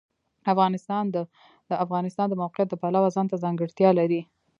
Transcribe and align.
افغانستان 0.53 1.05
د 1.15 1.17
د 1.69 1.71
افغانستان 1.85 2.27
د 2.29 2.33
موقعیت 2.41 2.67
د 2.69 2.75
پلوه 2.81 3.09
ځانته 3.15 3.35
ځانګړتیا 3.43 3.89
لري. 3.99 4.21